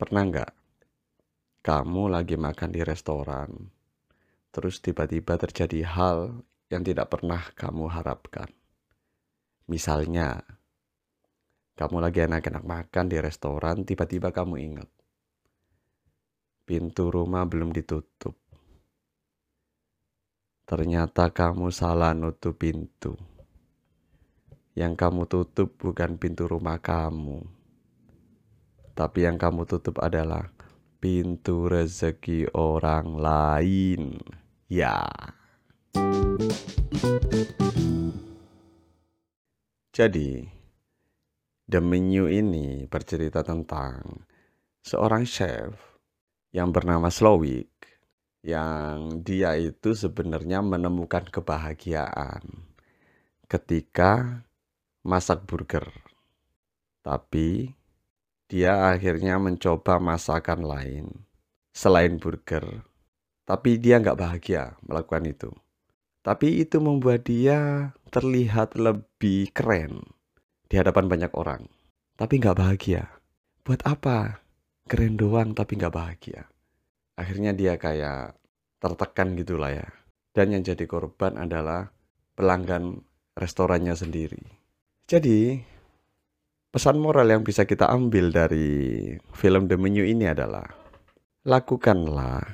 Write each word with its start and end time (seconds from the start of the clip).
Pernah 0.00 0.22
nggak 0.32 0.52
kamu 1.60 2.08
lagi 2.08 2.40
makan 2.40 2.72
di 2.72 2.80
restoran, 2.80 3.68
terus 4.48 4.80
tiba-tiba 4.80 5.36
terjadi 5.36 5.84
hal 5.84 6.40
yang 6.72 6.80
tidak 6.80 7.12
pernah 7.12 7.44
kamu 7.52 7.84
harapkan? 7.92 8.48
Misalnya, 9.68 10.40
kamu 11.76 12.00
lagi 12.00 12.24
enak-enak 12.24 12.64
makan 12.64 13.12
di 13.12 13.20
restoran, 13.20 13.84
tiba-tiba 13.84 14.32
kamu 14.32 14.56
ingat 14.72 14.88
pintu 16.64 17.12
rumah 17.12 17.44
belum 17.44 17.68
ditutup. 17.68 18.40
Ternyata 20.64 21.28
kamu 21.28 21.68
salah 21.68 22.16
nutup 22.16 22.56
pintu. 22.56 23.20
Yang 24.72 24.96
kamu 24.96 25.28
tutup 25.28 25.76
bukan 25.76 26.16
pintu 26.16 26.48
rumah 26.48 26.80
kamu, 26.80 27.59
tapi 29.00 29.24
yang 29.24 29.40
kamu 29.40 29.64
tutup 29.64 29.96
adalah 30.04 30.52
pintu 31.00 31.72
rezeki 31.72 32.52
orang 32.52 33.16
lain. 33.16 34.20
Ya. 34.68 35.08
Jadi, 39.96 40.44
The 41.64 41.80
Menu 41.80 42.28
ini 42.28 42.84
bercerita 42.84 43.40
tentang 43.40 44.28
seorang 44.84 45.24
chef 45.24 45.80
yang 46.52 46.68
bernama 46.68 47.08
Slowik 47.08 47.72
yang 48.44 49.24
dia 49.24 49.56
itu 49.56 49.96
sebenarnya 49.96 50.60
menemukan 50.60 51.24
kebahagiaan 51.24 52.44
ketika 53.48 54.44
masak 55.00 55.48
burger. 55.48 55.88
Tapi 57.00 57.79
dia 58.50 58.90
akhirnya 58.90 59.38
mencoba 59.38 60.02
masakan 60.02 60.66
lain 60.66 61.06
selain 61.70 62.18
burger. 62.18 62.82
Tapi 63.46 63.78
dia 63.78 64.02
nggak 64.02 64.18
bahagia 64.18 64.74
melakukan 64.82 65.30
itu. 65.30 65.50
Tapi 66.20 66.66
itu 66.66 66.82
membuat 66.82 67.30
dia 67.30 67.90
terlihat 68.10 68.74
lebih 68.74 69.54
keren 69.54 70.02
di 70.66 70.74
hadapan 70.76 71.06
banyak 71.06 71.32
orang. 71.38 71.70
Tapi 72.18 72.42
nggak 72.42 72.58
bahagia. 72.58 73.06
Buat 73.62 73.86
apa? 73.86 74.42
Keren 74.90 75.14
doang 75.14 75.54
tapi 75.54 75.78
nggak 75.78 75.94
bahagia. 75.94 76.50
Akhirnya 77.14 77.54
dia 77.54 77.78
kayak 77.78 78.34
tertekan 78.82 79.38
gitulah 79.38 79.70
ya. 79.70 79.88
Dan 80.34 80.58
yang 80.58 80.66
jadi 80.66 80.84
korban 80.90 81.38
adalah 81.38 81.90
pelanggan 82.34 83.02
restorannya 83.38 83.94
sendiri. 83.94 84.42
Jadi, 85.10 85.58
pesan 86.70 87.02
moral 87.02 87.26
yang 87.26 87.42
bisa 87.42 87.66
kita 87.66 87.90
ambil 87.90 88.30
dari 88.30 89.18
film 89.34 89.66
The 89.66 89.74
Menu 89.74 90.06
ini 90.06 90.30
adalah 90.30 90.70
lakukanlah 91.42 92.46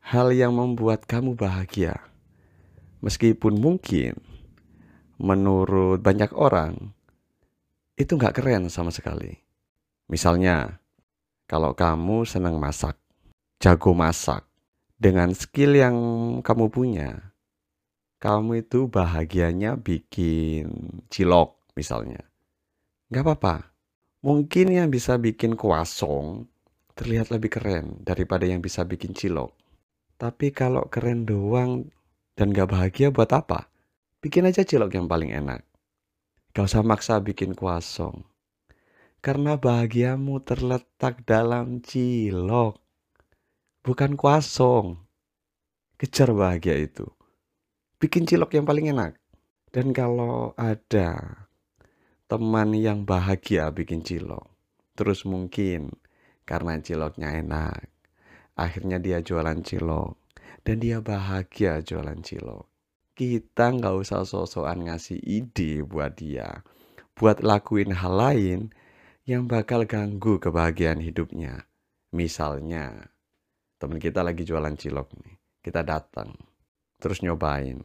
hal 0.00 0.32
yang 0.32 0.56
membuat 0.56 1.04
kamu 1.04 1.36
bahagia. 1.36 2.00
Meskipun 3.04 3.60
mungkin 3.60 4.16
menurut 5.20 6.00
banyak 6.00 6.32
orang 6.32 6.96
itu 8.00 8.16
nggak 8.16 8.40
keren 8.40 8.72
sama 8.72 8.88
sekali. 8.88 9.36
Misalnya, 10.08 10.80
kalau 11.44 11.76
kamu 11.76 12.24
senang 12.24 12.56
masak, 12.56 12.96
jago 13.60 13.92
masak, 13.92 14.48
dengan 14.96 15.36
skill 15.36 15.76
yang 15.76 15.96
kamu 16.40 16.72
punya, 16.72 17.36
kamu 18.20 18.64
itu 18.64 18.88
bahagianya 18.88 19.76
bikin 19.76 21.04
cilok 21.12 21.56
misalnya. 21.76 22.29
Gak 23.10 23.26
apa-apa. 23.26 23.74
Mungkin 24.22 24.70
yang 24.70 24.86
bisa 24.86 25.18
bikin 25.18 25.58
kuasong 25.58 26.46
terlihat 26.94 27.34
lebih 27.34 27.50
keren 27.58 27.98
daripada 28.06 28.46
yang 28.46 28.62
bisa 28.62 28.86
bikin 28.86 29.18
cilok. 29.18 29.50
Tapi 30.14 30.54
kalau 30.54 30.86
keren 30.86 31.26
doang 31.26 31.90
dan 32.38 32.54
gak 32.54 32.70
bahagia 32.70 33.10
buat 33.10 33.34
apa? 33.34 33.66
Bikin 34.22 34.46
aja 34.46 34.62
cilok 34.62 34.94
yang 34.94 35.10
paling 35.10 35.34
enak. 35.34 35.66
Gak 36.54 36.70
usah 36.70 36.86
maksa 36.86 37.18
bikin 37.18 37.58
kuasong. 37.58 38.22
Karena 39.18 39.58
bahagiamu 39.58 40.46
terletak 40.46 41.26
dalam 41.26 41.82
cilok. 41.82 42.78
Bukan 43.82 44.14
kuasong. 44.14 45.02
Kejar 45.98 46.30
bahagia 46.30 46.78
itu. 46.78 47.10
Bikin 47.98 48.22
cilok 48.22 48.54
yang 48.54 48.70
paling 48.70 48.94
enak. 48.94 49.18
Dan 49.74 49.90
kalau 49.90 50.54
ada 50.54 51.39
teman 52.30 52.70
yang 52.78 53.02
bahagia 53.02 53.74
bikin 53.74 54.06
cilok. 54.06 54.46
Terus 54.94 55.26
mungkin 55.26 55.90
karena 56.46 56.78
ciloknya 56.78 57.42
enak. 57.42 57.90
Akhirnya 58.54 59.02
dia 59.02 59.18
jualan 59.18 59.58
cilok. 59.66 60.14
Dan 60.62 60.76
dia 60.78 61.02
bahagia 61.02 61.82
jualan 61.82 62.20
cilok 62.22 62.70
kita 63.20 63.76
nggak 63.76 64.00
usah 64.00 64.24
sosokan 64.24 64.88
ngasih 64.88 65.20
ide 65.20 65.84
buat 65.84 66.16
dia 66.16 66.64
buat 67.12 67.44
lakuin 67.44 67.92
hal 67.92 68.16
lain 68.16 68.60
yang 69.28 69.44
bakal 69.44 69.84
ganggu 69.84 70.40
kebahagiaan 70.40 71.04
hidupnya 71.04 71.68
misalnya 72.16 73.12
teman 73.76 74.00
kita 74.00 74.24
lagi 74.24 74.48
jualan 74.48 74.72
cilok 74.72 75.12
nih 75.20 75.36
kita 75.60 75.84
datang 75.84 76.32
terus 76.96 77.20
nyobain 77.20 77.84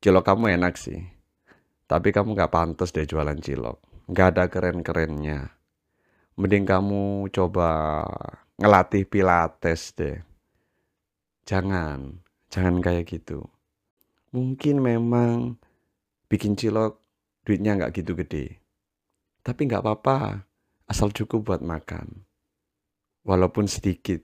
cilok 0.00 0.24
kamu 0.24 0.56
enak 0.56 0.80
sih 0.80 1.04
tapi 1.86 2.10
kamu 2.10 2.34
nggak 2.34 2.52
pantas 2.52 2.90
deh 2.94 3.06
jualan 3.06 3.38
cilok 3.38 3.78
nggak 4.10 4.28
ada 4.34 4.44
keren-kerennya 4.46 5.54
mending 6.38 6.66
kamu 6.66 7.30
coba 7.32 8.02
ngelatih 8.58 9.08
pilates 9.08 9.94
deh 9.96 10.22
jangan 11.46 12.22
jangan 12.50 12.78
kayak 12.82 13.06
gitu 13.08 13.46
Mungkin 14.36 14.84
memang 14.84 15.56
bikin 16.28 16.60
cilok 16.60 17.00
duitnya 17.48 17.72
nggak 17.80 18.04
gitu 18.04 18.12
gede. 18.12 18.60
Tapi 19.40 19.64
nggak 19.64 19.80
apa-apa, 19.80 20.44
asal 20.90 21.08
cukup 21.08 21.48
buat 21.48 21.62
makan. 21.64 22.26
Walaupun 23.24 23.64
sedikit. 23.64 24.20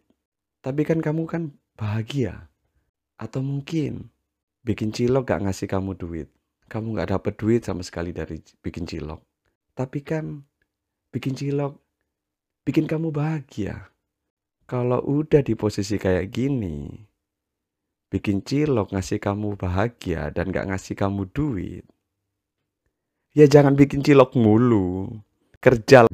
Tapi 0.61 0.84
kan 0.84 1.01
kamu 1.01 1.25
kan 1.25 1.43
bahagia. 1.81 2.53
Atau 3.17 3.41
mungkin 3.41 4.12
bikin 4.67 4.93
cilok 4.93 5.33
gak 5.33 5.49
ngasih 5.49 5.71
kamu 5.71 5.97
duit. 5.97 6.28
Kamu 6.72 6.97
nggak 6.97 7.12
dapet 7.12 7.34
duit 7.37 7.60
sama 7.69 7.84
sekali 7.84 8.16
dari 8.16 8.41
bikin 8.41 8.88
cilok. 8.88 9.21
Tapi 9.77 10.00
kan 10.00 10.41
bikin 11.12 11.37
cilok 11.37 11.77
bikin 12.65 12.88
kamu 12.88 13.12
bahagia. 13.12 13.93
Kalau 14.65 15.05
udah 15.05 15.44
di 15.44 15.53
posisi 15.53 16.00
kayak 16.00 16.33
gini, 16.33 16.88
bikin 18.09 18.41
cilok 18.41 18.97
ngasih 18.97 19.21
kamu 19.21 19.60
bahagia 19.60 20.33
dan 20.33 20.49
gak 20.49 20.72
ngasih 20.72 20.97
kamu 20.97 21.28
duit, 21.28 21.84
ya 23.37 23.44
jangan 23.44 23.77
bikin 23.77 24.00
cilok 24.00 24.33
mulu. 24.37 25.12
Kerja. 25.60 26.09